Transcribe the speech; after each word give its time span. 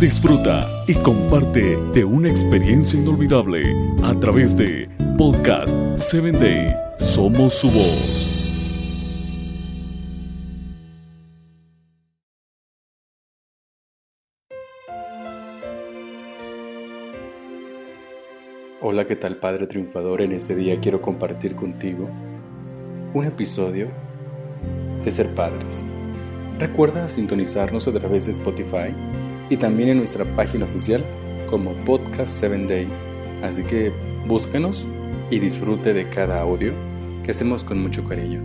Disfruta 0.00 0.68
y 0.86 0.94
comparte 0.94 1.76
de 1.94 2.04
una 2.04 2.28
experiencia 2.28 2.98
inolvidable 2.98 3.62
a 4.02 4.12
través 4.20 4.56
de 4.56 4.88
Podcast 5.16 5.74
7 5.96 6.32
Day. 6.32 6.76
Somos 6.98 7.54
su 7.54 7.70
voz. 7.70 8.34
Hola, 18.82 19.06
¿qué 19.06 19.16
tal 19.16 19.36
Padre 19.38 19.66
Triunfador? 19.66 20.20
En 20.20 20.32
este 20.32 20.54
día 20.54 20.78
quiero 20.80 21.00
compartir 21.00 21.54
contigo 21.54 22.10
un 23.14 23.24
episodio 23.24 23.88
de 25.02 25.10
Ser 25.10 25.34
Padres. 25.34 25.82
Recuerda 26.58 27.08
sintonizarnos 27.08 27.88
a 27.88 27.92
través 27.92 28.26
de 28.26 28.32
Spotify 28.32 28.94
y 29.50 29.56
también 29.56 29.90
en 29.90 29.98
nuestra 29.98 30.24
página 30.36 30.64
oficial 30.64 31.04
como 31.50 31.72
Podcast 31.84 32.40
7 32.40 32.66
Day. 32.66 32.88
Así 33.42 33.62
que 33.62 33.92
búscanos 34.26 34.86
y 35.30 35.38
disfrute 35.38 35.92
de 35.92 36.08
cada 36.08 36.40
audio 36.40 36.72
que 37.24 37.30
hacemos 37.30 37.64
con 37.64 37.82
mucho 37.82 38.04
cariño. 38.04 38.42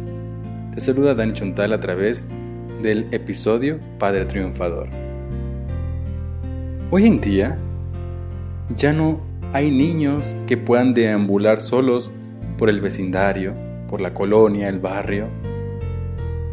Te 0.73 0.81
saluda 0.81 1.15
Dani 1.15 1.33
Chontal 1.33 1.73
a 1.73 1.79
través 1.79 2.27
del 2.81 3.07
episodio 3.11 3.79
Padre 3.97 4.25
Triunfador. 4.25 4.89
Hoy 6.91 7.05
en 7.05 7.21
día 7.21 7.57
ya 8.75 8.93
no 8.93 9.21
hay 9.53 9.71
niños 9.71 10.35
que 10.47 10.57
puedan 10.57 10.93
deambular 10.93 11.59
solos 11.59 12.11
por 12.57 12.69
el 12.69 12.81
vecindario, 12.81 13.55
por 13.87 14.01
la 14.01 14.13
colonia, 14.13 14.69
el 14.69 14.79
barrio. 14.79 15.27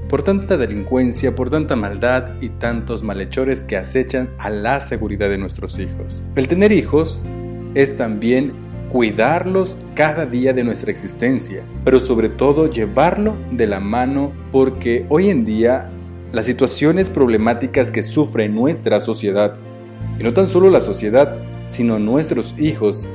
Por 0.09 0.23
tanta 0.23 0.57
delincuencia, 0.57 1.35
por 1.35 1.51
tanta 1.51 1.75
maldad 1.75 2.35
y 2.41 2.51
tantos 2.51 3.03
malhechores 3.03 3.65
que 3.65 3.77
acechan 3.77 4.31
a 4.39 4.51
la 4.51 4.79
seguridad 4.81 5.29
de 5.29 5.39
nuestros 5.39 5.79
hijos. 5.81 6.25
El 6.37 6.47
tener 6.47 6.71
hijos 6.71 7.21
es 7.75 7.97
también 7.97 8.53
cuidarlos 8.89 9.79
cada 9.95 10.25
día 10.25 10.53
de 10.53 10.63
nuestra 10.63 10.93
existencia, 10.93 11.65
pero 11.85 11.99
sobre 11.99 12.29
todo 12.29 12.71
llevarlo 12.71 13.37
de 13.51 13.67
la 13.67 13.81
mano 13.81 14.33
porque 14.53 15.07
hoy 15.09 15.29
en 15.31 15.45
día 15.45 15.91
las 16.33 16.47
situaciones 16.47 17.11
problemáticas 17.11 17.91
que 17.91 18.03
sufre 18.03 18.49
nuestra 18.49 19.01
sociedad, 19.01 19.57
y 20.19 20.23
no 20.23 20.33
tan 20.33 20.47
solo 20.47 20.71
la 20.71 20.81
sociedad, 20.81 21.37
sino 21.65 21.99
nuestros 21.99 22.55
hijos, 22.59 23.09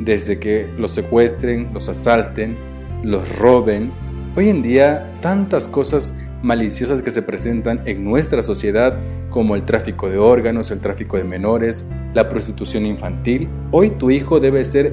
desde 0.00 0.38
que 0.38 0.68
los 0.78 0.92
secuestren, 0.92 1.72
los 1.74 1.88
asalten, 1.88 2.56
los 3.02 3.38
roben. 3.38 3.92
Hoy 4.38 4.50
en 4.50 4.60
día 4.60 5.18
tantas 5.22 5.66
cosas 5.66 6.12
maliciosas 6.42 7.00
que 7.00 7.10
se 7.10 7.22
presentan 7.22 7.80
en 7.86 8.04
nuestra 8.04 8.42
sociedad 8.42 8.94
como 9.30 9.56
el 9.56 9.64
tráfico 9.64 10.10
de 10.10 10.18
órganos, 10.18 10.70
el 10.70 10.80
tráfico 10.80 11.16
de 11.16 11.24
menores, 11.24 11.86
la 12.12 12.28
prostitución 12.28 12.84
infantil. 12.84 13.48
Hoy 13.70 13.88
tu 13.88 14.10
hijo 14.10 14.38
debe 14.38 14.62
ser 14.66 14.92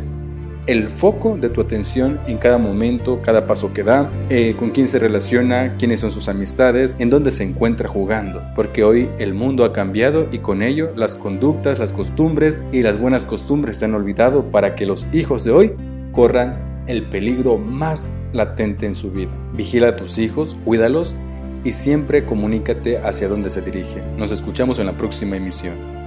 el 0.65 0.87
foco 0.87 1.35
de 1.35 1.49
tu 1.49 1.59
atención 1.59 2.21
en 2.25 2.37
cada 2.37 2.57
momento, 2.57 3.21
cada 3.21 3.45
paso 3.45 3.73
que 3.73 3.83
da, 3.83 4.09
eh, 4.29 4.55
con 4.57 4.69
quién 4.69 4.87
se 4.87 4.97
relaciona, 4.97 5.75
quiénes 5.77 5.99
son 5.99 6.11
sus 6.11 6.29
amistades, 6.29 6.95
en 6.99 7.09
dónde 7.09 7.29
se 7.29 7.43
encuentra 7.43 7.89
jugando. 7.89 8.41
Porque 8.55 8.85
hoy 8.85 9.09
el 9.19 9.33
mundo 9.33 9.65
ha 9.65 9.73
cambiado 9.73 10.29
y 10.31 10.37
con 10.37 10.63
ello 10.63 10.93
las 10.95 11.17
conductas, 11.17 11.79
las 11.79 11.91
costumbres 11.91 12.61
y 12.71 12.81
las 12.81 12.97
buenas 12.97 13.25
costumbres 13.25 13.77
se 13.77 13.83
han 13.83 13.93
olvidado 13.93 14.51
para 14.51 14.73
que 14.73 14.85
los 14.85 15.05
hijos 15.11 15.43
de 15.43 15.51
hoy 15.51 15.73
corran 16.13 16.62
el 16.87 17.07
peligro 17.09 17.57
más 17.57 18.11
latente 18.33 18.85
en 18.85 18.95
su 18.95 19.11
vida. 19.11 19.31
Vigila 19.53 19.89
a 19.89 19.95
tus 19.95 20.17
hijos, 20.17 20.57
cuídalos 20.65 21.15
y 21.63 21.71
siempre 21.71 22.25
comunícate 22.25 22.99
hacia 22.99 23.27
dónde 23.27 23.49
se 23.49 23.61
dirigen. 23.61 24.17
Nos 24.17 24.31
escuchamos 24.31 24.79
en 24.79 24.87
la 24.87 24.93
próxima 24.93 25.37
emisión. 25.37 26.03